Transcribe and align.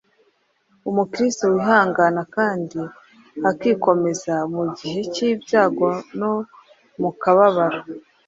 Umukristo 0.89 1.43
wihangana 1.53 2.21
kandi 2.35 2.79
akikomeza 3.49 4.35
mu 4.55 4.63
gihe 4.77 4.99
cy’ibyago 5.13 5.89
no 6.19 6.33
mu 7.01 7.09
kababaro 7.21 7.81